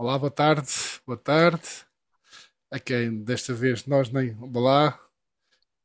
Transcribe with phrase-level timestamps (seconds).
[0.00, 0.66] Olá, boa tarde,
[1.06, 1.60] boa tarde.
[2.70, 4.34] A quem desta vez nós nem.
[4.40, 4.98] Olá,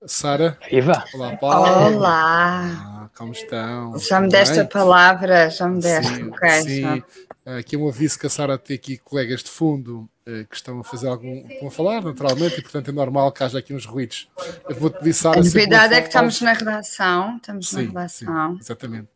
[0.06, 0.58] Sara.
[0.72, 1.04] Viva!
[1.14, 1.98] Olá, Paulo.
[1.98, 2.62] Olá!
[2.80, 4.00] Ah, como estão?
[4.00, 6.50] Já me deste a palavra, já me deste, Sim, ok.
[6.50, 6.82] sim.
[6.82, 7.04] já.
[7.46, 10.84] Aqui um aviso que a Sara tem aqui colegas de fundo eh, que estão a
[10.84, 11.48] fazer algum.
[11.48, 14.28] estão a falar naturalmente e portanto é normal que haja aqui uns ruídos.
[14.68, 15.40] Eu vou-te pedir, Sara.
[15.40, 18.54] A sempre novidade é que estamos na redação, estamos na Sim, redação.
[18.54, 19.08] sim, exatamente.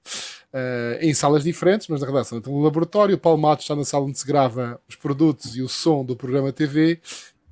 [0.53, 2.37] Eh, em salas diferentes, mas na redação.
[2.37, 5.63] Então, no laboratório, o Paulo Matos está na sala onde se grava os produtos e
[5.63, 6.99] o som do programa TV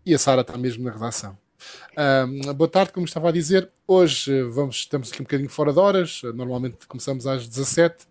[0.05, 1.35] e a Sara está mesmo na redação.
[2.55, 3.69] Boa tarde, como estava a dizer.
[3.87, 6.21] Hoje eh, vamos, estamos aqui um bocadinho fora de horas.
[6.23, 8.05] Eh, Normalmente começamos às 17,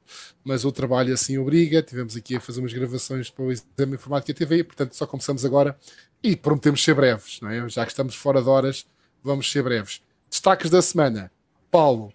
[0.44, 1.82] mas o trabalho assim obriga.
[1.82, 5.76] Tivemos aqui a fazer umas gravações para o Exame Informática TV, portanto só começamos agora
[6.22, 7.68] e prometemos ser breves, não é?
[7.68, 8.86] Já que estamos fora de horas,
[9.22, 10.00] vamos ser breves.
[10.28, 11.30] Destaques da semana.
[11.70, 12.12] Paulo,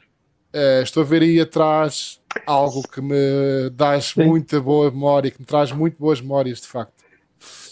[0.51, 4.25] eh, estou a ver aí atrás algo que me dás Sim.
[4.25, 7.01] muita boa memória, que me traz muito boas memórias, de facto.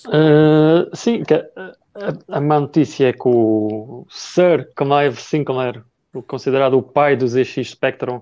[0.08, 1.36] Uh, sim, que
[2.00, 5.83] a, a- má notícia é que o Sir Clive Sinclair,
[6.28, 8.17] considerado o pai do ZX Spectrum,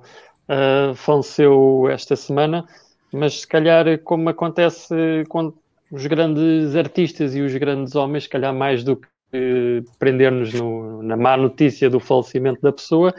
[0.50, 2.66] uh, faleceu esta semana,
[3.14, 4.94] mas se calhar, como acontece
[5.30, 5.54] com
[5.92, 8.98] os grandes artistas e os grandes homens, se calhar mais do
[9.32, 13.14] que prender-nos no- na má notícia do falecimento da pessoa,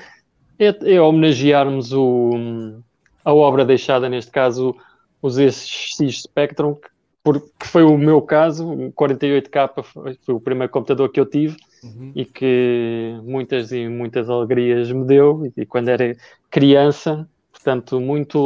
[0.59, 2.81] é, é homenagearmos o,
[3.25, 4.75] a obra deixada, neste caso,
[5.23, 6.89] o ZX Spectrum, que
[7.33, 11.57] porque foi o meu caso, o 48K foi, foi o primeiro computador que eu tive
[11.83, 12.13] Uhum.
[12.15, 16.17] e que muitas e muitas alegrias me deu, e quando era
[16.51, 18.39] criança, portanto, muito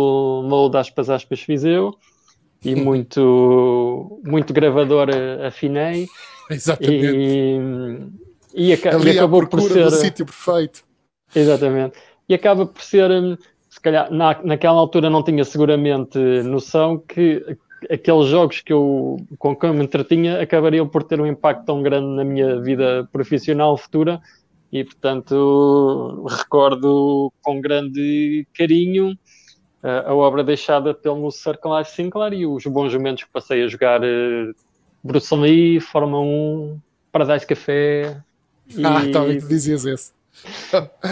[0.47, 1.97] molde aspas aspas fiz eu,
[2.63, 5.09] e muito, muito gravador
[5.47, 6.07] afinei,
[6.51, 7.01] Exatamente.
[7.07, 7.59] e,
[8.55, 9.97] e, aca- e Ali à acabou por procura do ser...
[9.97, 10.85] sítio perfeito.
[11.35, 11.99] Exatamente.
[12.29, 13.37] E acaba por ser, hum,
[13.71, 17.57] se calhar, na, naquela altura não tinha seguramente noção que
[17.91, 21.83] aqueles jogos que eu, com que eu me entretinha acabariam por ter um impacto tão
[21.83, 24.21] grande na minha vida profissional futura
[24.73, 29.17] e, portanto, recordo com grande carinho
[29.83, 33.69] eh, a obra deixada pelo Sir Clive Sinclair e os bons momentos que passei a
[33.69, 34.53] jogar eh,
[35.05, 36.79] Bruce Lee, Fórmula 1,
[37.11, 38.17] Paradise Café
[38.75, 40.13] e, Ah, estava que dizias esse.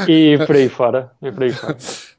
[0.08, 1.10] e por aí fora.
[1.20, 1.76] E por aí fora.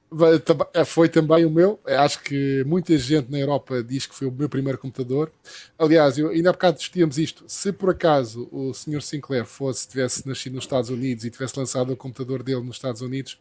[0.73, 1.79] Eh, Foi também o meu.
[1.87, 5.31] Eh, Acho que muita gente na Europa diz que foi o meu primeiro computador.
[5.79, 7.45] Aliás, eu, ainda há bocado discutíamos isto.
[7.47, 9.01] Se por acaso o Sr.
[9.01, 13.01] Sinclair fosse, tivesse nascido nos Estados Unidos e tivesse lançado o computador dele nos Estados
[13.01, 13.39] Unidos,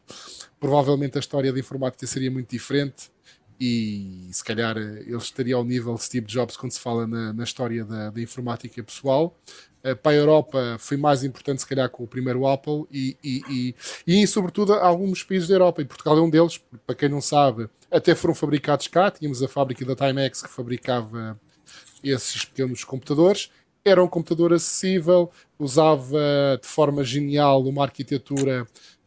[0.60, 3.10] provavelmente a história da informática seria muito diferente
[3.60, 7.44] e se calhar ele estaria ao nível de Steve Jobs quando se fala na, na
[7.44, 9.36] história da, da informática pessoal.
[9.82, 13.74] Eh, para a Europa foi mais importante, se calhar, com o primeiro Apple e, e,
[14.06, 15.82] e, e, sobretudo, alguns países da Europa.
[15.82, 19.10] E Portugal é um deles, para quem não sabe, até foram fabricados cá.
[19.10, 21.38] Tínhamos a fábrica da Timex que fabricava
[22.02, 23.50] esses pequenos computadores.
[23.84, 28.66] Era um computador acessível, usava de forma genial uma arquitetura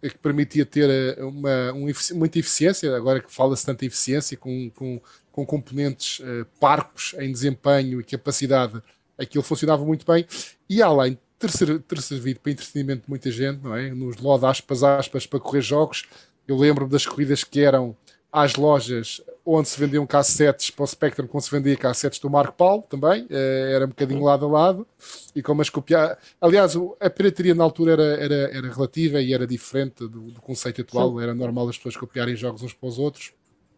[0.09, 4.69] que permitia ter eh, uma, um muita eficiência, agora que fala-se tanto em eficiência, com,
[4.71, 8.81] com, com componentes eh, parcos em desempenho e capacidade,
[9.17, 10.25] aquilo funcionava muito bem.
[10.69, 13.89] E além de ter, ser- ter servido para entretenimento de muita gente, não é?
[13.91, 16.03] Nos LOD aspas aspas para correr jogos,
[16.47, 17.95] eu lembro das corridas que eram
[18.31, 22.53] às lojas onde se vendiam cassetes para o Spectrum, quando se vendia cassetes do Marco
[22.53, 24.87] Paulo também, eh, era um bocadinho lado a lado,
[25.35, 26.17] e como as copiar.
[26.39, 30.81] Aliás, a pirataria na altura era, era, era relativa e era diferente do, do conceito
[30.81, 33.33] atual, era normal as pessoas copiarem jogos uns para os outros.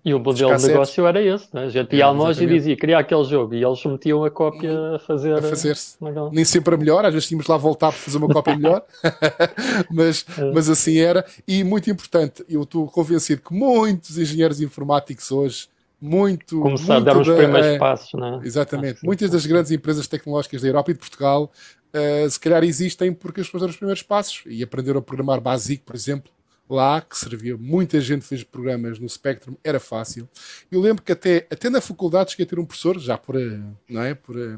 [0.05, 1.63] E o modelo de negócio era esse, né?
[1.63, 2.53] a gente ia É, à loja e exatamente.
[2.59, 5.33] dizia, queria aquele jogo, e eles metiam a cópia a fazer.
[5.33, 5.97] a fazer-se.
[6.31, 8.83] Nem sempre a melhor, às vezes tínhamos lá voltar para fazer uma cópia melhor,
[9.91, 10.51] mas, É.
[10.53, 11.25] mas assim era.
[11.47, 15.67] E muito importante, eu estou convencido que muitos engenheiros informáticos hoje,
[15.99, 16.59] muito.
[16.59, 18.39] Começar a dar os da- primeiros é, passos, né?
[18.43, 18.97] Exatamente.
[18.97, 19.07] Ah, sim.
[19.07, 21.51] Muitas das grandes empresas tecnológicas da Europa e de Portugal,
[21.93, 25.41] eh, se calhar existem porque as pessoas deram os primeiros passos e aprenderam a programar
[25.41, 26.31] Basic, por exemplo,
[26.69, 27.55] lá, que servia.
[27.57, 30.27] Muita gente fez programas no Spectrum, era fácil.
[30.71, 33.59] Eu lembro que até, até na faculdade cheguei a ter um professor, já por, eh,
[33.89, 34.57] não é, por eh,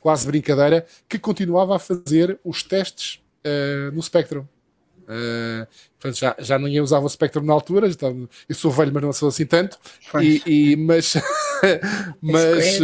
[0.00, 4.44] quase brincadeira, que continuava a fazer os testes eh, no Spectrum.
[5.08, 5.66] Eh,
[5.98, 8.14] portanto, já, já ninguém usava o Spectrum na altura, estava-
[8.48, 9.78] eu sou velho, mas não sou assim tanto.
[10.46, 11.14] E, e- mas
[12.20, 12.78] mas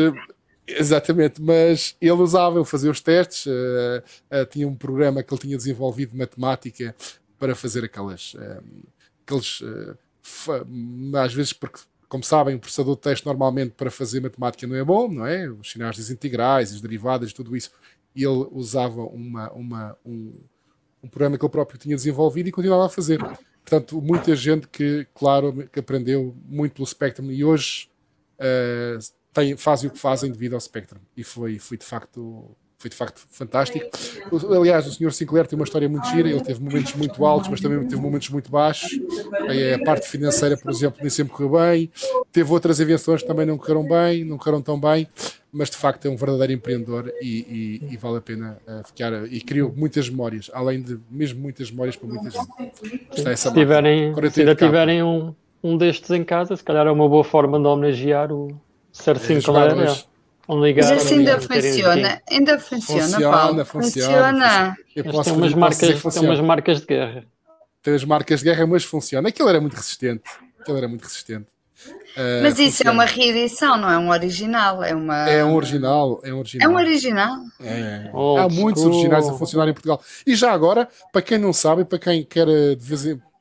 [0.66, 5.40] exatamente, mas ele usava, ele fazia os testes, eh, eh, tinha um programa que ele
[5.42, 6.94] tinha desenvolvido de matemática
[7.44, 8.60] para fazer aquelas eh,
[9.22, 9.96] aqueles eh,
[11.22, 14.84] às vezes porque como sabem, o processador de texto normalmente para fazer matemática não é
[14.84, 15.50] bom, não é?
[15.50, 17.72] Os sinais das integrais, as derivadas, tudo isso.
[18.14, 20.32] E ele usava uma, uma, um,
[21.02, 23.18] um programa que ele próprio tinha desenvolvido e continuava a fazer.
[23.18, 27.90] Portanto, muita gente que, claro, que aprendeu muito pelo Spectrum e hoje
[28.38, 28.98] uh,
[29.32, 31.00] têm, fazem o que fazem devido ao Spectrum.
[31.16, 33.86] E foi, foi de facto foi de facto fantástico.
[34.54, 35.10] Aliás, o Sr.
[35.10, 38.28] Sinclair tem uma história muito gira, ele teve momentos muito altos, mas também teve momentos
[38.28, 38.90] muito baixos.
[39.80, 41.90] A parte financeira, por exemplo, nem sempre correu bem.
[42.30, 45.08] Teve outras invenções que também não correram bem, não correram tão bem,
[45.50, 49.32] mas de facto é um verdadeiro empreendedor e, e, e vale a pena uh, ficar.
[49.32, 52.48] E criou muitas memórias, além de mesmo muitas memórias para muita gente.
[53.16, 57.08] Está se tiverem, se ainda tiverem um, um destes em casa, se calhar é uma
[57.08, 58.48] boa forma de homenagear o
[58.92, 59.18] Sr.
[59.18, 59.78] Sinclair.
[59.78, 60.13] É.
[60.48, 63.64] Ligar, Mas assim ainda funciona, ainda funciona, funciona Paulo.
[63.64, 64.76] Funciona.
[64.94, 66.12] Eu posso, tem, umas marcas, funciona.
[66.12, 67.24] tem umas marcas de guerra.
[67.82, 69.28] Tem as marcas de guerra, mas funciona.
[69.28, 70.22] Aquilo era muito resistente.
[70.60, 71.46] Aquilo era muito resistente.
[72.16, 72.90] Uh, mas isso funciona.
[72.90, 74.82] é uma reedição, não é um original.
[74.84, 75.28] É, uma...
[75.28, 76.20] é um original.
[76.22, 76.68] É um original.
[76.68, 77.36] É um original.
[77.60, 78.10] É.
[78.12, 80.00] Oh, Há muitos originais a funcionar em Portugal.
[80.26, 82.46] E já agora, para quem não sabe, para quem quer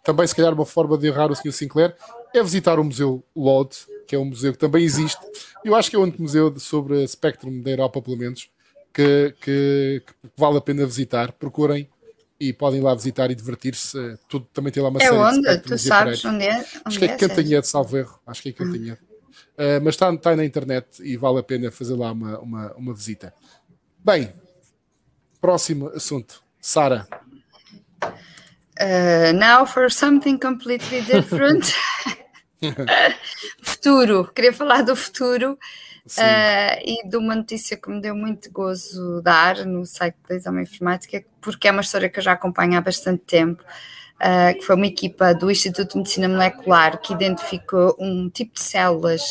[0.04, 1.52] também se calhar uma forma de errar o Sr.
[1.52, 1.96] Sinclair,
[2.38, 3.78] é visitar o Museu Lode,
[4.08, 5.20] que é um museu que também existe.
[5.64, 8.50] Eu acho que é o único museu sobre Spectrum da Europa, pelo menos,
[8.94, 11.32] que, que, que, vale a pena visitar.
[11.32, 11.90] Procurem
[12.40, 14.18] e podem lá visitar e divertir-se.
[14.28, 15.42] Tudo também tem lá uma é série onde?
[15.42, 15.76] de Spectrum.
[15.76, 16.58] Tu sabes onde é?
[16.58, 18.20] Onde acho que é, é Cantanhede, salvo erro.
[18.28, 19.00] Acho que é Cantanhede.
[19.02, 19.14] Hum.
[19.54, 22.94] Uh, mas está, está na internet e vale a pena fazer lá uma, uma, uma
[22.94, 23.34] visita.
[24.04, 24.34] Bem,
[25.40, 26.44] próximo assunto.
[26.60, 27.08] Sara.
[28.80, 31.74] Uh, now for something completely different.
[33.62, 39.22] futuro, queria falar do futuro uh, e de uma notícia que me deu muito gozo
[39.22, 42.82] dar no site da Exame Informática, porque é uma história que eu já acompanho há
[42.82, 43.64] bastante tempo.
[44.16, 48.62] Uh, que foi uma equipa do Instituto de Medicina Molecular que identificou um tipo de
[48.62, 49.22] células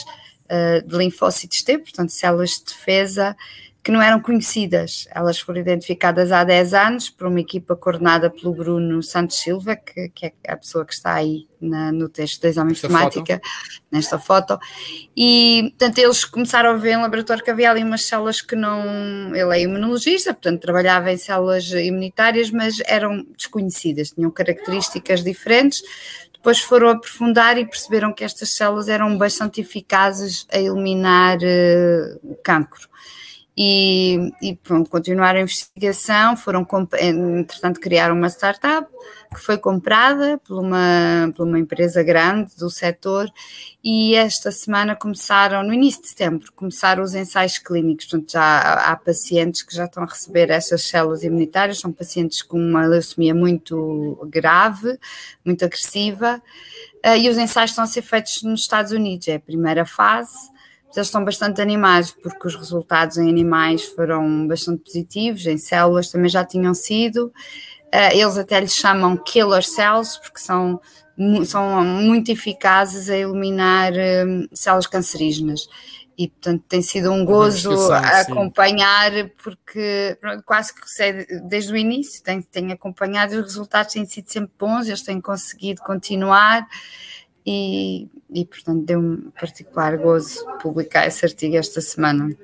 [0.51, 3.35] uh, de linfócitos T, portanto, células de defesa,
[3.83, 5.09] que não eram conhecidas.
[5.11, 10.09] Elas foram identificadas há 10 anos por uma equipa coordenada pelo Bruno Santos Silva, que,
[10.11, 13.83] que é a pessoa que está aí na, no texto da exame informática, foto.
[13.91, 14.59] nesta foto.
[15.17, 19.35] E, portanto, eles começaram a ver em laboratório que havia ali umas células que não.
[19.35, 25.83] Ele é imunologista, portanto, trabalhava em células imunitárias, mas eram desconhecidas, tinham características diferentes.
[26.33, 32.35] Depois foram aprofundar e perceberam que estas células eram bastante eficazes a eliminar uh, o
[32.37, 32.89] cancro
[33.57, 36.67] e, e pronto, continuaram a investigação, foram,
[36.99, 38.91] entretanto, criaram uma startup
[39.35, 43.31] que foi comprada por uma, por uma empresa grande do setor
[43.85, 48.97] e esta semana começaram, no início de setembro, começaram os ensaios clínicos, portanto já há,
[48.97, 54.27] pacientes que já estão a receber essas células imunitárias, são pacientes com uma leucemia muito
[54.31, 54.99] grave,
[55.45, 56.43] muito agressiva,
[57.05, 60.52] uh, e os ensaios estão a ser feitos nos Estados Unidos, é a primeira fase,
[60.97, 66.29] eles estão bastante animados porque os resultados em animais foram bastante positivos, em células também
[66.29, 67.33] já tinham sido.
[67.95, 70.81] Uh, eles até lhes chamam killer cells porque são,
[71.45, 73.93] são muito eficazes a eliminar
[74.27, 75.69] um, células cancerígenas.
[76.17, 79.11] E, portanto, tem sido um gozo acompanhar,
[79.43, 84.31] porque quase que sei, desde o início tenho, tenho acompanhado e os resultados têm sido
[84.31, 86.67] sempre bons, eles têm conseguido continuar
[87.47, 92.35] e, e portanto deu-me particular gozo publicar esse artigo esta semana.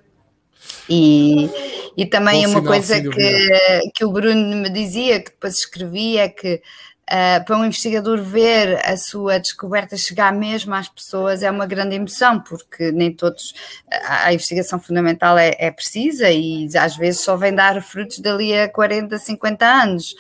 [0.88, 1.48] E,
[1.96, 6.28] e também Bom uma sinal, coisa que, que o Bruno me dizia, que depois escrevia,
[6.28, 6.62] que
[7.08, 11.94] Uh, para um investigador ver a sua descoberta chegar mesmo às pessoas é uma grande
[11.94, 13.54] emoção, porque nem todos.
[13.90, 18.54] A, a investigação fundamental é, é, precisa e às vezes só vem dar frutos dali
[18.54, 20.14] a 40, 50 anos.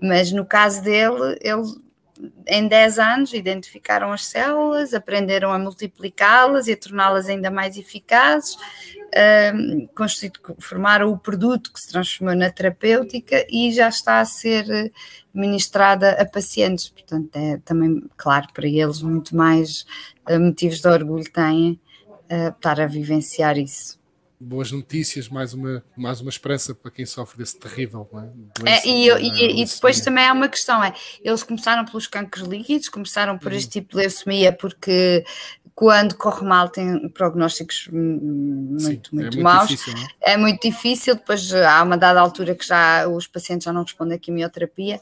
[0.00, 1.64] Mas no caso dele, ele
[2.46, 8.56] em 10 anos identificaram as células, aprenderam a multiplicá-las e a torná-las ainda mais eficazes,
[10.60, 14.92] formaram o produto que se transformou na terapêutica e já está a ser
[15.32, 16.88] ministrada a pacientes.
[16.88, 19.86] Portanto, é também, claro, para eles muito mais
[20.28, 21.80] uh, motivos de orgulho têm
[22.30, 23.98] uh, estar a vivenciar isso
[24.40, 28.08] boas notícias, mais uma, mais uma esperança para quem sofre desse terrível.
[28.64, 28.70] É?
[28.70, 30.92] é, e, e, e, depois também há uma questão: é,
[31.22, 33.58] eles começaram pelos cancros líquidos, começaram por uhum.
[33.58, 35.24] este tipo de leucemia, porque
[35.74, 39.68] quando corre mal tem prognósticos muito, Sim, muito, é muito maus.
[39.68, 40.32] Difícil, é?
[40.32, 44.16] é muito difícil, depois há uma dada altura que já os pacientes já não respondem
[44.16, 45.00] à quimioterapia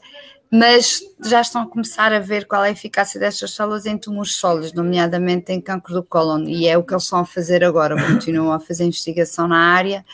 [0.51, 4.37] mas já estão a começar a ver qual é a eficácia destas células em tumores
[4.37, 7.95] sólidos, nomeadamente em cancro do cólon, e é o que eles estão a fazer agora,
[8.07, 10.05] continuam a fazer investigação na área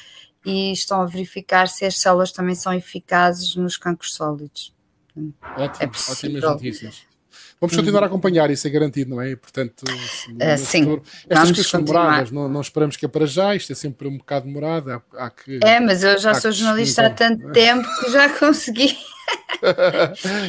[0.46, 4.74] e estão a verificar se as células também são eficazes nos cancros sólidos.
[5.16, 7.14] Ótimo, é ótimas notícias.
[7.62, 9.38] Vamos continuar a acompanhar, isso é garantido, não é?
[9.38, 13.56] Portanto, uh, sim, futuro, estas coisas são demoradas, não, não, esperamos que é para já,
[13.56, 14.92] isto é sempre um bocado demorado.
[14.92, 18.94] Há, há que, é, mas eu já sou jornalista há tanto tempo que já consegui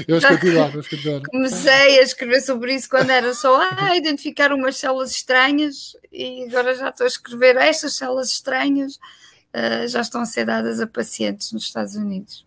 [0.09, 1.23] vamos continuar, vamos continuar.
[1.23, 6.75] Comecei a escrever sobre isso quando era só ah, identificar umas células estranhas e agora
[6.75, 8.99] já estou a escrever estas células estranhas
[9.55, 12.45] uh, já estão a ser dadas a pacientes nos Estados Unidos.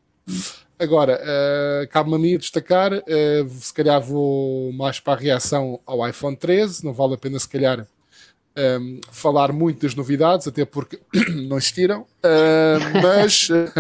[0.80, 6.08] Agora, uh, cabe-me a mim destacar, uh, se calhar vou mais para a reação ao
[6.08, 7.88] iPhone 13, não vale a pena se calhar
[8.58, 11.00] um, falar muito das novidades, até porque
[11.48, 13.72] não existiram, uh, mas uh,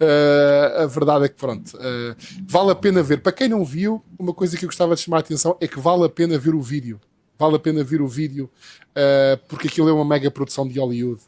[0.82, 2.16] a verdade é que pronto, uh,
[2.48, 3.20] vale a pena ver.
[3.20, 5.78] Para quem não viu, uma coisa que eu gostava de chamar a atenção é que
[5.78, 6.98] vale a pena ver o vídeo.
[7.38, 8.50] Vale a pena ver o vídeo
[9.46, 11.20] porque aquilo é uma mega produção de Hollywood.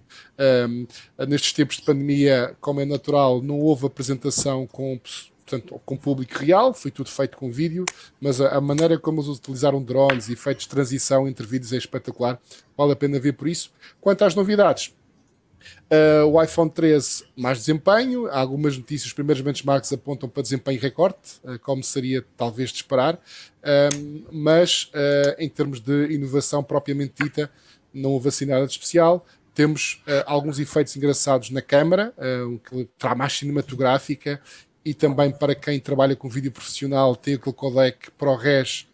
[0.67, 0.87] Um,
[1.27, 4.99] nestes tempos de pandemia, como é natural, não houve apresentação com
[5.49, 7.87] portanto, com público real, foi tudo feito com vídeo,
[8.21, 11.77] mas a, a, maneira como eles utilizaram drones e efeitos de transição entre vídeos é
[11.77, 12.39] espetacular,
[12.77, 13.73] vale a pena ver por isso.
[14.01, 14.95] Quanto às novidades,
[15.91, 20.81] uh, o iPhone 13 mais desempenho, há algumas notícias, os primeiros benchmarks apontam para desempenho
[20.81, 24.91] recorde, uh, como seria talvez de esperar, uh, mas
[25.39, 27.51] em termos de inovação propriamente dita,
[27.93, 29.25] não houve assim nada de especial.
[29.55, 32.15] Temos alguns efeitos engraçados na câmara,
[32.71, 34.41] que terá mais cinematográfica
[34.89, 38.87] e também para quem trabalha com vídeo profissional tem aquele codec ProRes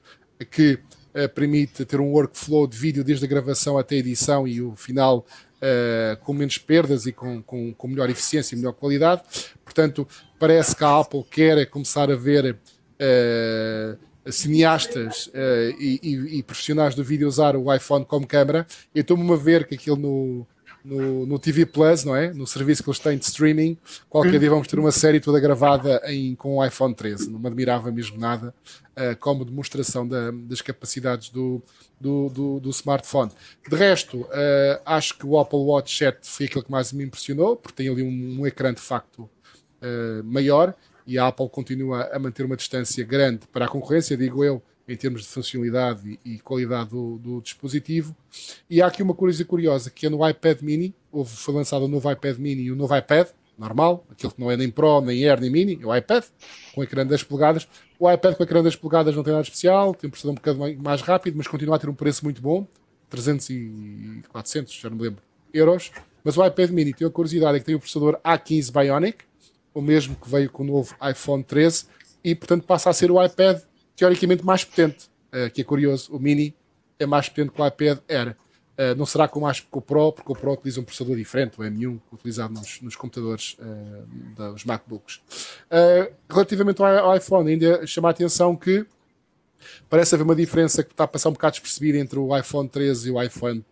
[0.50, 0.74] que
[1.14, 4.74] uh, permite ter um workflow de vídeo desde a gravação até a edição e o
[4.74, 9.22] final uh, com menos perdas e com, com, com, melhor eficiência e melhor qualidade.
[9.64, 10.04] Portanto,
[10.36, 15.30] parece que a Apple quer começar a ver uh, cineastas
[15.78, 18.66] e, e, e, profissionais do vídeo usar o iPhone como câmera.
[18.92, 20.46] Eu estou-me a ver que aquilo no,
[20.84, 22.32] no, no TV Plus, não é?
[22.32, 23.78] No serviço que eles têm de streaming.
[24.08, 27.30] Qualquer dia vamos ter uma série toda gravada em, com o iPhone 13.
[27.30, 28.54] Não me admirava mesmo nada
[28.90, 31.62] uh, como demonstração da, das capacidades do,
[31.98, 33.30] do, do, do, smartphone.
[33.66, 34.28] De resto, uh,
[34.84, 38.02] acho que o Apple Watch 7 foi aquilo que mais me impressionou, porque tem ali
[38.02, 40.74] um, um ecrã de facto uh, maior
[41.06, 44.96] e a Apple continua a manter uma distância grande para a concorrência, digo eu em
[44.96, 48.14] termos de funcionalidade e, e qualidade do, do, dispositivo.
[48.68, 51.88] E há aqui uma coisa curiosa, que é no iPad mini, houve, foi lançado o
[51.88, 55.24] novo iPad mini e o novo iPad, normal, aquele que não é nem Pro, nem
[55.24, 56.24] Air, nem Mini, é o iPad,
[56.74, 57.68] com ecrã 10 polegadas.
[57.98, 60.82] O iPad com ecrã 10 polegadas não tem nada especial, tem um processador um bocado
[60.82, 62.66] mais rápido, mas continua a ter um preço muito bom,
[63.08, 65.22] 300 e 400, já não me lembro,
[65.52, 65.92] euros.
[66.22, 69.24] Mas o iPad mini tem a curiosidade, é que tem o processador A15 Bionic,
[69.72, 71.86] o mesmo que veio com o novo iPhone 13,
[72.22, 73.60] e portanto passa a ser o iPad
[73.96, 76.14] teoricamente mais potente, uh, que é curioso.
[76.14, 76.54] O Mini
[76.98, 78.36] é mais potente que o iPad era.
[78.76, 81.60] Uh, não será com mais que o Pro, porque o Pro utiliza um processador diferente,
[81.60, 85.16] o M1, utilizado nos, nos computadores uh, dos MacBooks.
[85.70, 88.84] Uh, relativamente ao iPhone, ainda chama a atenção que
[89.88, 93.08] parece haver uma diferença que está a passar um bocado despercebida entre o iPhone 13
[93.08, 93.64] e o iPhone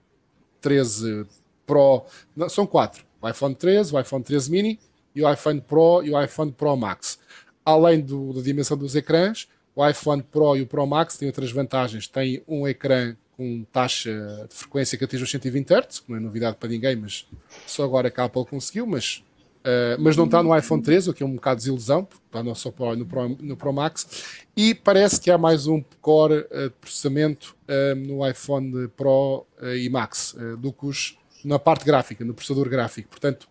[0.60, 1.26] 13
[1.66, 2.04] Pro.
[2.36, 4.78] Não, são quatro: o iPhone 13, o iPhone 13 Mini,
[5.16, 7.18] e o iPhone Pro e o iPhone Pro Max.
[7.64, 11.50] Além do, da dimensão dos ecrãs, o iPhone Pro e o Pro Max têm outras
[11.50, 12.06] vantagens.
[12.06, 16.20] Tem um ecrã com taxa de frequência que atinge os 120 Hz, que não é
[16.20, 17.26] novidade para ninguém, mas
[17.66, 19.24] só agora que a Apple conseguiu, mas,
[19.60, 22.42] uh, mas não está no iPhone 13, o que é um bocado de desilusão, está
[22.42, 24.44] não só Pro, no, Pro, no Pro Max.
[24.54, 29.88] E parece que há mais um core uh, de processamento uh, no iPhone Pro e
[29.88, 33.08] Max do os, na parte gráfica, no processador gráfico.
[33.08, 33.48] Portanto,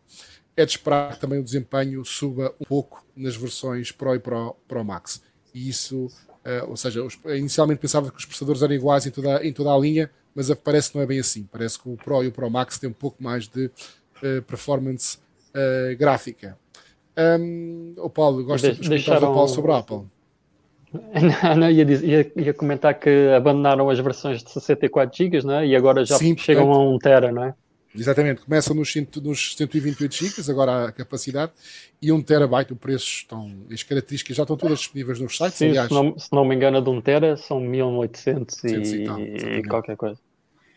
[0.55, 4.55] é de esperar que também o desempenho suba um pouco nas versões Pro e Pro,
[4.67, 5.21] Pro Max
[5.53, 9.45] e isso, uh, ou seja, os, inicialmente pensava que os processadores eram iguais em toda,
[9.45, 11.47] em toda a linha, mas parece que não é bem assim.
[11.51, 15.17] Parece que o Pro e o Pro Max têm um pouco mais de uh, performance
[15.49, 16.57] uh, gráfica.
[17.17, 20.03] Um, o Paulo, gosto de, de Paulo sobre a Apple.
[20.93, 25.55] Não, não ia, dizer, ia, ia, comentar que abandonaram as versões de 64 GB não
[25.55, 25.67] é?
[25.67, 27.53] e agora já Sim, chegam portanto, a 1 tera, não é?
[27.93, 31.51] Exatamente, começa nos, nos 128 GB, agora a capacidade,
[32.01, 35.57] e 1 terabyte, o preço estão, as características já estão todas disponíveis nos sites.
[35.57, 39.59] Sim, aliás, se, não, se não me engano, de 1 tera são 1800 e, e,
[39.59, 40.17] e qualquer coisa.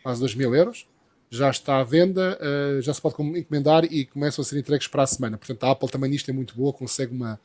[0.03, 0.85] Quase 2 mil euros.
[1.29, 5.03] Já está à venda, uh, já se pode encomendar e começam a ser entregues para
[5.03, 5.37] a semana.
[5.37, 7.39] Portanto, a Apple também nisto é muito boa, consegue, uma,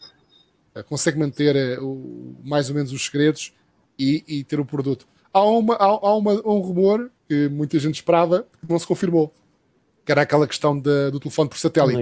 [0.76, 3.54] uh, consegue manter uh, mais ou menos os segredos
[3.98, 5.06] e, e ter o produto.
[5.32, 9.32] Há, uma, há, há uma, um rumor que muita gente esperava que não se confirmou
[10.10, 11.94] que era aquela questão de, do telefone por satélite.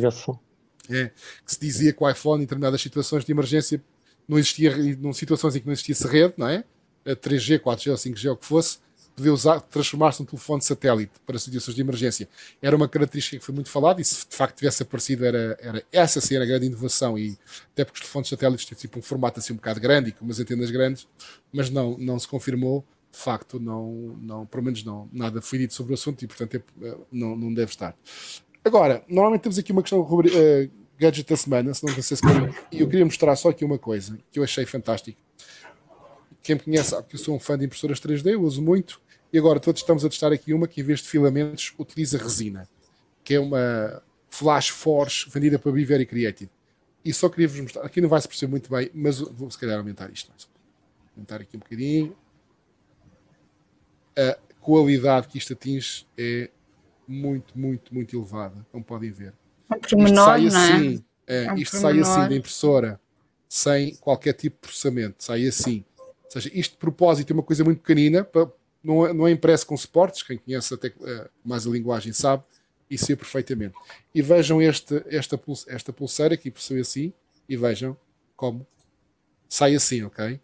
[0.89, 1.11] É,
[1.45, 3.83] que se dizia que o iPhone, em determinadas situações de emergência,
[4.27, 6.65] não existia, em situações em que não existia rede, não é?
[7.05, 8.79] 3G, 4G ou 5G, o que fosse,
[9.15, 12.27] podia usar, transformar-se num telefone de satélite para situações de emergência.
[12.63, 15.85] Era uma característica que foi muito falada e se de facto tivesse aparecido, era, era
[15.93, 17.37] essa sim era a grande inovação e
[17.73, 20.25] até porque os telefones satélites têm tipo um formato assim um bocado grande e com
[20.25, 21.07] umas antenas grandes,
[21.53, 25.75] mas não, não se confirmou de facto, não, não, pelo menos não, nada foi dito
[25.75, 27.97] sobre o assunto e, portanto, é, é, não, não deve estar.
[28.65, 32.15] Agora, normalmente temos aqui uma questão uh, gadget da semana, se não me se
[32.71, 35.19] e eu queria mostrar só aqui uma coisa que eu achei fantástico.
[36.43, 39.01] Quem me conhece sabe que eu sou um fã de impressoras 3D, eu uso muito,
[39.33, 42.69] e agora todos estamos a testar aqui uma que em vez de filamentos utiliza resina,
[43.23, 46.51] que é uma Flash Force vendida para Be Very Creative.
[47.05, 49.59] E só queria vos mostrar, aqui não vai se perceber muito bem, mas vou se
[49.59, 50.31] calhar aumentar isto.
[51.17, 52.17] Aumentar aqui um bocadinho.
[54.19, 56.51] A qualidade que isto atinge é
[57.07, 59.33] muito, muito, muito elevada, como podem ver.
[59.73, 61.45] Um pormenor, isto sai assim, é?
[61.45, 63.01] é um isto sai assim da impressora,
[63.49, 65.85] sem qualquer tipo de processamento, sai assim.
[65.99, 68.51] Ou seja, isto de propósito é uma coisa muito pequenina, para,
[68.83, 72.43] não, é, não é impresso com suportes, quem conhece até uh, mais a linguagem sabe,
[72.91, 73.75] e sei perfeitamente.
[74.15, 77.13] E vejam este, esta, esta pulseira que possui assim,
[77.49, 77.97] e vejam
[78.37, 78.67] como
[79.49, 80.41] sai assim, ok?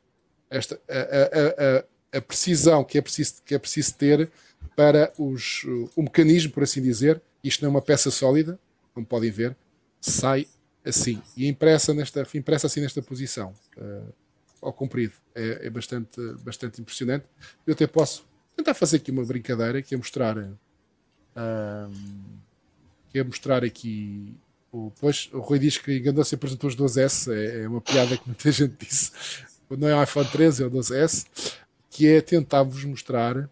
[0.50, 4.30] Esta, a, a, a, a precisão que é preciso, que é preciso ter
[4.76, 8.59] para os, o mecanismo, por assim dizer, isto não é uma peça sólida,
[8.92, 9.56] como podem ver,
[10.00, 10.47] sai
[10.85, 14.12] assim e impressa, nesta, impressa assim nesta posição, uh,
[14.61, 15.14] ao comprido.
[15.35, 17.25] É, é, bastante, bastante impressionante.
[17.66, 20.54] Eu até posso tentar fazer aqui uma brincadeira, que é mostrar, uh,
[23.11, 24.35] que é mostrar aqui.
[24.73, 28.16] O, pois, o Rui diz que enganou-se e apresentou os 12S, é, é uma piada
[28.16, 29.12] que muita gente disse.
[29.71, 31.26] Não é o iPhone 13, é o 12S,
[31.94, 33.48] que é tentar-vos mostrar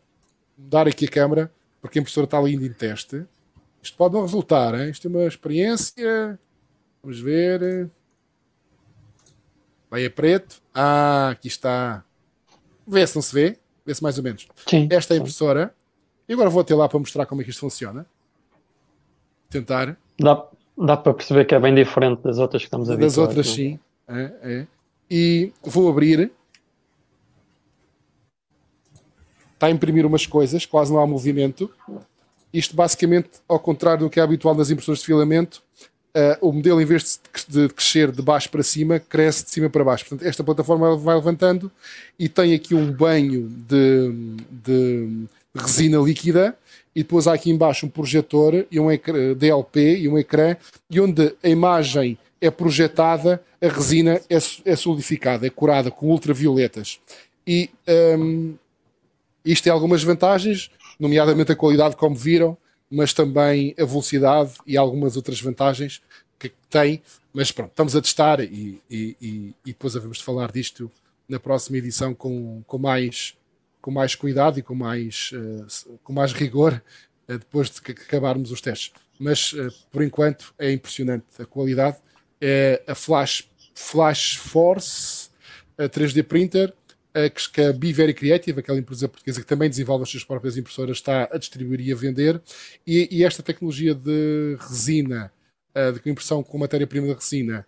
[0.58, 3.24] mudar aqui a câmera, porque a impressora está ainda em teste.
[3.80, 4.90] Isto pode não resultar, hein?
[4.90, 6.38] isto é uma experiência.
[7.00, 7.88] Vamos ver.
[9.88, 10.60] Vai a preto.
[10.74, 12.04] Ah, aqui está.
[12.84, 13.58] Vê se não se vê.
[13.86, 14.48] Vê se mais ou menos.
[14.68, 15.72] Sim, Esta é a impressora.
[16.28, 18.04] E agora vou até lá para mostrar como é que isto funciona.
[19.50, 19.96] Tentar.
[20.18, 23.02] Dá, dá para perceber que é bem diferente das outras que estamos a ver.
[23.02, 23.78] Das outras, sim.
[24.08, 24.66] É, é.
[25.08, 26.32] E vou abrir
[29.62, 31.70] está a imprimir umas coisas, quase não há movimento.
[32.52, 35.62] Isto basicamente, ao contrário do que é habitual nas impressoras de filamento,
[36.16, 39.70] uh, o modelo, em vez de, de, crescer de baixo para cima, cresce de cima
[39.70, 40.04] para baixo.
[40.04, 41.70] Portanto, esta plataforma vai levantando
[42.18, 46.56] e tem aqui um banho de, de resina líquida
[46.94, 48.88] e depois há aqui embaixo um projetor e um
[49.38, 50.56] DLP e um ecrã
[50.90, 56.98] e onde a imagem é projetada, a resina é, é solidificada, é curada com ultravioletas.
[57.46, 57.70] E
[58.18, 58.54] um,
[59.44, 62.56] isto tem algumas vantagens, nomeadamente a qualidade, como viram,
[62.90, 66.02] mas também a velocidade e algumas outras vantagens
[66.38, 67.02] que tem.
[67.32, 70.90] Mas pronto, estamos a testar e, e, e, e depois havemos de falar disto
[71.28, 73.34] na próxima edição com, com, mais,
[73.80, 76.82] com mais cuidado e com mais, uh, com mais rigor
[77.28, 78.92] uh, depois de que acabarmos os testes.
[79.18, 81.96] Mas uh, por enquanto é impressionante a qualidade.
[82.44, 85.30] É a Flash, Flash Force
[85.78, 86.74] a 3D Printer
[87.52, 90.96] que a Be Very Creative, aquela empresa portuguesa que também desenvolve as suas próprias impressoras,
[90.96, 92.40] está a distribuir e a vender.
[92.86, 95.32] E, e esta tecnologia de resina,
[95.76, 97.66] uh, de impressão com matéria-prima de resina,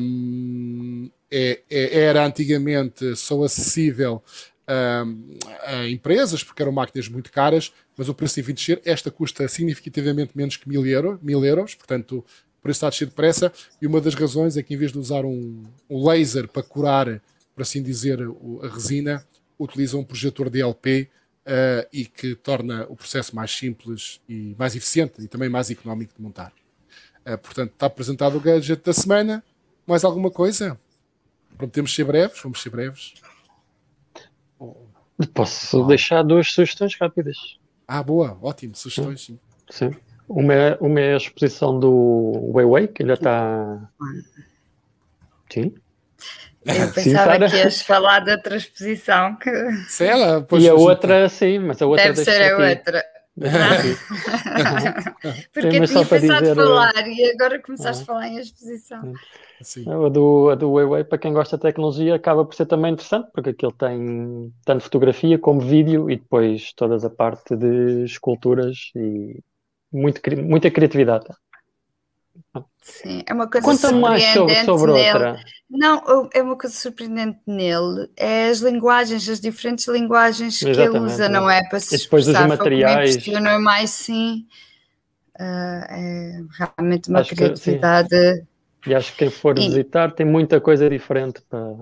[0.00, 4.22] um, é, é, era antigamente só acessível
[4.68, 8.82] um, a empresas, porque eram máquinas muito caras, mas o preço tem vindo a descer.
[8.84, 12.24] Esta custa significativamente menos que mil, euro, mil euros, portanto
[12.58, 13.52] o preço está a descer depressa.
[13.80, 17.20] E uma das razões é que em vez de usar um, um laser para curar
[17.54, 18.18] por assim dizer,
[18.62, 19.24] a resina,
[19.58, 21.08] utiliza um projetor DLP
[21.46, 26.14] uh, e que torna o processo mais simples e mais eficiente e também mais económico
[26.16, 26.52] de montar.
[27.26, 29.42] Uh, portanto, está apresentado o gadget da semana.
[29.86, 30.78] Mais alguma coisa?
[31.56, 32.40] Prometemos ser breves?
[32.42, 33.14] Vamos ser breves.
[35.32, 35.86] Posso oh.
[35.86, 37.58] deixar duas sugestões rápidas.
[37.86, 39.38] Ah, boa, ótimo, sugestões, sim.
[39.70, 39.90] sim.
[40.28, 43.90] Uma, é, uma é a exposição do Weiwei, que ainda está.
[45.52, 45.74] Sim.
[46.64, 49.36] Eu pensava sim, que ias falar de outra exposição.
[49.36, 49.50] Que...
[49.88, 53.04] Sei ela, e a outra, sim, mas a outra deve ser a outra.
[55.52, 56.54] Porque eu tinha pensado dizer...
[56.54, 59.12] falar e agora começaste a falar em exposição.
[59.60, 59.90] Sim.
[59.90, 63.28] A do, a do Weiwei, para quem gosta de tecnologia, acaba por ser também interessante,
[63.34, 69.42] porque aquilo tem tanto fotografia como vídeo e depois toda a parte de esculturas e
[69.92, 71.26] muito, muita criatividade.
[72.80, 75.40] Sim, é uma coisa Conta mais sobre, sobre outra.
[75.70, 81.04] Não, é uma coisa surpreendente nele, é as linguagens, as diferentes linguagens Exatamente, que ele
[81.04, 81.28] usa, é.
[81.28, 81.66] não é?
[81.68, 83.26] Para se e depois dos materiais.
[83.26, 84.46] Não é mais sim.
[85.40, 88.08] Uh, é realmente uma Acho criatividade.
[88.08, 88.53] Que,
[88.86, 91.74] e acho que quem for e, visitar tem muita coisa diferente para.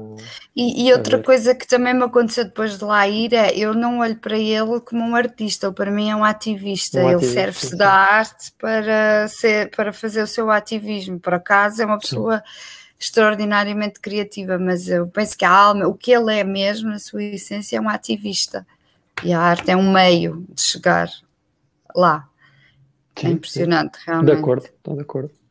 [0.55, 3.99] E, e outra coisa que também me aconteceu depois de lá ir é eu não
[3.99, 7.01] olho para ele como um artista, ele para mim é um ativista.
[7.01, 11.19] Um ele serve-se da arte para, ser, para fazer o seu ativismo.
[11.19, 12.45] Por acaso é uma pessoa sim.
[13.01, 17.25] extraordinariamente criativa, mas eu penso que a alma, o que ele é mesmo, na sua
[17.25, 18.65] essência, é um ativista.
[19.25, 21.11] E a arte é um meio de chegar
[21.97, 22.29] lá.
[23.17, 24.35] É sim, é impressionante, realmente.
[24.35, 25.42] De acordo, estou de acordo.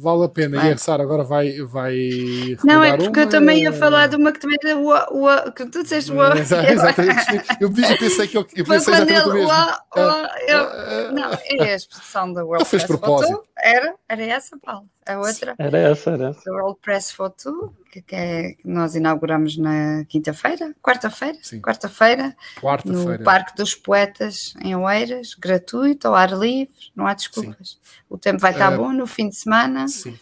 [0.00, 0.56] Vale a pena.
[0.58, 0.70] Vai.
[0.70, 1.60] E a Sara agora vai.
[1.62, 3.26] vai não, é porque uma...
[3.26, 6.22] eu também ia falar de uma que também era o, o, que tu disseste o.
[6.38, 7.56] Exatamente.
[7.60, 9.50] Eu, pensei que eu, eu pensei exatamente ele, mesmo.
[9.50, 13.44] O, o, eu, não, é a expressão da World Press Photo.
[13.58, 14.88] Era, era essa, Paulo.
[15.08, 15.54] A outra.
[15.58, 16.50] Era essa, era essa.
[16.50, 22.92] A World Press Photo, que, que, é, que nós inauguramos na quinta-feira, quarta-feira, quarta-feira, quarta
[22.92, 27.70] no Parque dos Poetas em Oeiras, gratuito, ao ar livre, não há desculpas.
[27.70, 27.76] Sim.
[28.10, 29.88] O tempo vai estar uh, bom no fim de semana.
[29.88, 30.18] Sim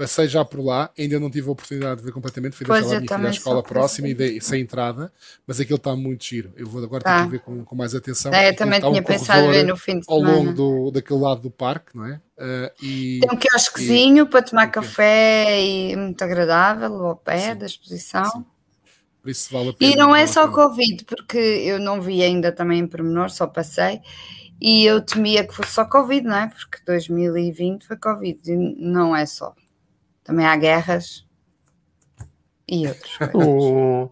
[0.00, 2.88] passei já por lá, ainda não tive a oportunidade de ver completamente, fui deixar a
[2.88, 5.12] minha filha à escola próxima e dei, sem entrada,
[5.46, 6.50] mas aquilo está muito giro.
[6.56, 8.32] Eu vou agora ter que ver com, com mais atenção.
[8.32, 10.30] É, eu também tinha um pensado ver no fim de semana.
[10.30, 12.14] Ao longo do, daquele lado do parque, não é?
[12.38, 17.58] Uh, e, Tem um quiosquezinho e, para tomar café e muito agradável ao pé sim,
[17.58, 18.24] da exposição.
[18.24, 18.44] Sim.
[19.20, 19.92] Por isso vale a pena.
[19.92, 24.00] E não é só Covid, porque eu não vi ainda também em pormenor, só passei.
[24.58, 26.46] E eu temia que fosse só Covid, não é?
[26.46, 29.54] Porque 2020 foi Covid, e não é só
[30.24, 31.26] também há guerras
[32.68, 33.18] e outros.
[33.34, 34.10] o,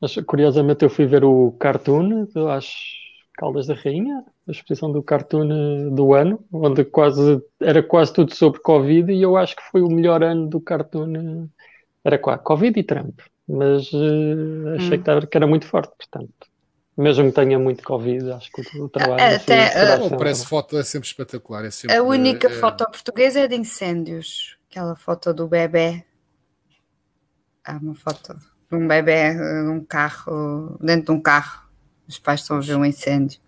[0.00, 2.72] mas, curiosamente, eu fui ver o cartoon As
[3.34, 8.60] Caldas da Rainha, a exposição do cartoon do ano, onde quase era quase tudo sobre
[8.60, 11.48] Covid, e eu acho que foi o melhor ano do cartoon.
[12.04, 15.02] Era quase Covid e Trump, mas uh, achei hum.
[15.02, 16.48] que, que era muito forte, portanto
[16.98, 19.36] mesmo que tenha muito Covid, acho que o trabalho.
[19.36, 21.64] Até, uh, parece foto é sempre espetacular.
[21.64, 22.50] É sempre, a única é...
[22.50, 24.57] foto portuguesa é de incêndios.
[24.70, 26.04] Aquela foto do bebê.
[27.64, 31.68] Há uma foto de um bebê num carro, dentro de um carro.
[32.06, 33.40] Os pais estão a ver um incêndio.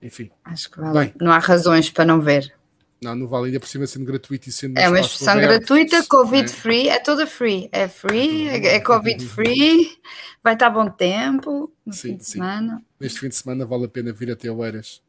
[0.00, 0.30] Enfim.
[0.44, 0.98] Acho que vale.
[0.98, 2.54] Bem, não há razões para não ver.
[3.02, 4.78] Não, não vale ainda por cima sendo gratuito e sendo.
[4.78, 7.68] É uma expressão gratuita, Covid free, é toda free.
[7.72, 9.98] É free, é, é Covid free,
[10.42, 12.32] vai estar bom tempo no sim, fim de sim.
[12.32, 12.82] semana.
[12.98, 15.02] Neste fim de semana vale a pena vir até Oeiras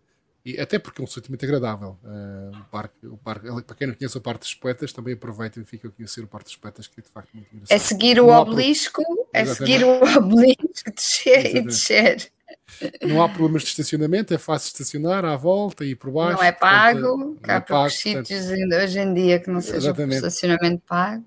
[0.48, 1.98] e até porque é um sítio muito agradável.
[2.02, 5.62] Uh, o parque, o parque, para quem não conhece o Parque dos Poetas, também aproveitem
[5.62, 7.76] e fiquem a conhecer o Parque dos Poetas, que é de facto muito engraçado.
[7.76, 12.32] É seguir o obelisco, é seguir o obelisco, descer e descer.
[13.02, 16.38] Não há problemas de estacionamento, é fácil estacionar à volta e por baixo.
[16.38, 20.82] Não é pago, portanto, há é poucos sítios hoje em dia que não seja estacionamento
[20.88, 21.26] pago.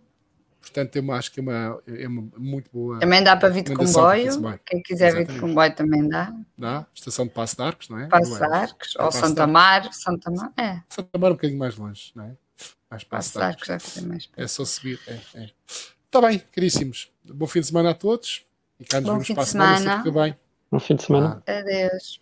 [0.73, 3.01] Portanto, eu acho que é uma, é uma muito boa.
[3.01, 4.61] Também dá para vir de comboio.
[4.65, 5.29] Quem quiser Exatamente.
[5.29, 6.33] vir de comboio também dá.
[6.57, 6.87] Dá.
[6.95, 8.07] Estação de Passo de Arcos, não é?
[8.07, 8.95] Passo de Arcos.
[8.97, 9.93] É ou Santa Mar.
[9.93, 10.81] Santa Mar, é.
[10.89, 12.37] Santa Mar um bocadinho mais longe, não é?
[12.89, 15.01] Mais Passo de Arcos deve ser mais É só subir.
[15.09, 15.51] É, é.
[16.07, 17.11] Está bem, caríssimos.
[17.25, 18.47] Bom fim de semana a todos.
[18.79, 20.03] E cá nos Bom vemos fim para a semana.
[20.05, 20.39] semana.
[20.71, 21.43] Bom fim de semana.
[21.47, 21.59] Ah.
[21.59, 22.21] Adeus.